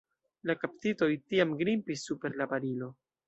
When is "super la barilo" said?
2.09-2.89